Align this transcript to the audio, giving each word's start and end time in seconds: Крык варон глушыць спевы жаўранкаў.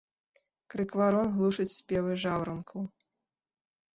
Крык 0.73 0.91
варон 0.99 1.27
глушыць 1.35 1.67
спевы 1.79 2.11
жаўранкаў. 2.23 2.81